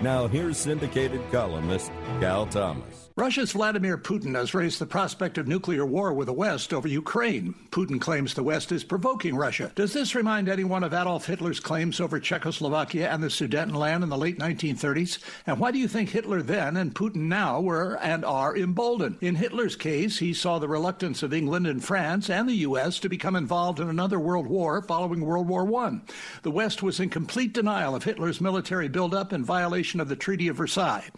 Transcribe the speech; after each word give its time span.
Now, 0.00 0.28
here's 0.28 0.58
syndicated 0.58 1.20
columnist 1.32 1.90
Cal 2.20 2.46
Thomas. 2.46 3.10
Russia's 3.16 3.50
Vladimir 3.50 3.98
Putin 3.98 4.36
has 4.36 4.54
raised 4.54 4.78
the 4.78 4.86
prospect 4.86 5.38
of 5.38 5.48
nuclear 5.48 5.84
war 5.84 6.12
with 6.12 6.26
the 6.26 6.32
West 6.32 6.72
over 6.72 6.86
Ukraine. 6.86 7.52
Putin 7.72 8.00
claims 8.00 8.32
the 8.32 8.44
West 8.44 8.70
is 8.70 8.84
provoking 8.84 9.34
Russia. 9.34 9.72
Does 9.74 9.92
this 9.92 10.14
remind 10.14 10.48
anyone 10.48 10.84
of 10.84 10.94
Adolf 10.94 11.26
Hitler's 11.26 11.58
claims 11.58 11.98
over 11.98 12.20
Czechoslovakia 12.20 13.10
and 13.10 13.20
the 13.20 13.26
Sudetenland 13.26 14.04
in 14.04 14.08
the 14.08 14.16
late 14.16 14.38
1930s? 14.38 15.18
And 15.48 15.58
why 15.58 15.72
do 15.72 15.80
you 15.80 15.88
think 15.88 16.10
Hitler 16.10 16.42
then 16.42 16.76
and 16.76 16.94
Putin 16.94 17.22
now 17.22 17.60
were 17.60 17.98
and 18.00 18.24
are 18.24 18.56
emboldened? 18.56 19.18
In 19.20 19.34
Hitler's 19.34 19.74
case, 19.74 20.20
he 20.20 20.32
saw 20.32 20.60
the 20.60 20.68
reluctance 20.68 21.24
of 21.24 21.34
England 21.34 21.66
and 21.66 21.84
France 21.84 22.30
and 22.30 22.48
the 22.48 22.54
U.S. 22.68 23.00
to 23.00 23.08
become 23.08 23.34
involved 23.34 23.80
in 23.80 23.88
another 23.88 24.20
world 24.20 24.46
war 24.46 24.80
following 24.80 25.22
World 25.22 25.48
War 25.48 25.68
I. 25.82 25.98
The 26.42 26.52
West 26.52 26.84
was 26.84 27.00
in 27.00 27.10
complete 27.10 27.52
denial 27.52 27.96
of 27.96 28.04
Hitler's 28.04 28.40
military 28.40 28.88
buildup 28.88 29.32
in 29.32 29.44
violation 29.44 29.87
of 29.94 30.08
the 30.08 30.16
Treaty 30.16 30.48
of 30.48 30.56
Versailles. 30.56 31.08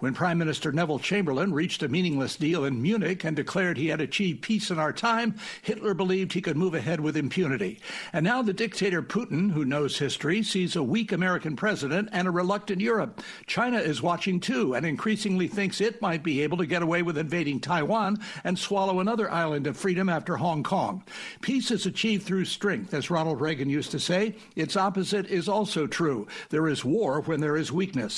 When 0.00 0.14
Prime 0.14 0.38
Minister 0.38 0.70
Neville 0.70 0.98
Chamberlain 0.98 1.52
reached 1.52 1.82
a 1.82 1.88
meaningless 1.88 2.36
deal 2.36 2.64
in 2.64 2.82
Munich 2.82 3.24
and 3.24 3.34
declared 3.34 3.76
he 3.78 3.88
had 3.88 4.00
achieved 4.00 4.42
peace 4.42 4.70
in 4.70 4.78
our 4.78 4.92
time, 4.92 5.34
Hitler 5.62 5.94
believed 5.94 6.32
he 6.32 6.40
could 6.40 6.56
move 6.56 6.74
ahead 6.74 7.00
with 7.00 7.16
impunity. 7.16 7.80
And 8.12 8.24
now 8.24 8.42
the 8.42 8.52
dictator 8.52 9.02
Putin, 9.02 9.50
who 9.50 9.64
knows 9.64 9.98
history, 9.98 10.42
sees 10.42 10.76
a 10.76 10.82
weak 10.82 11.12
American 11.12 11.56
president 11.56 12.08
and 12.12 12.28
a 12.28 12.30
reluctant 12.32 12.80
Europe. 12.80 13.22
China 13.46 13.78
is 13.78 14.02
watching 14.02 14.40
too 14.40 14.74
and 14.74 14.84
increasingly 14.84 15.48
thinks 15.48 15.80
it 15.80 16.02
might 16.02 16.22
be 16.22 16.42
able 16.42 16.58
to 16.58 16.66
get 16.66 16.82
away 16.82 17.02
with 17.02 17.16
invading 17.16 17.60
Taiwan 17.60 18.18
and 18.44 18.58
swallow 18.58 19.00
another 19.00 19.30
island 19.30 19.66
of 19.66 19.76
freedom 19.76 20.08
after 20.08 20.36
Hong 20.36 20.62
Kong. 20.62 21.04
Peace 21.40 21.70
is 21.70 21.86
achieved 21.86 22.24
through 22.24 22.44
strength, 22.44 22.92
as 22.92 23.10
Ronald 23.10 23.40
Reagan 23.40 23.70
used 23.70 23.92
to 23.92 24.00
say. 24.00 24.34
Its 24.56 24.76
opposite 24.76 25.26
is 25.26 25.48
also 25.48 25.86
true. 25.86 26.26
There 26.50 26.66
is 26.66 26.84
war 26.84 27.20
when 27.20 27.40
there 27.40 27.56
is 27.56 27.70
weakness. 27.70 28.17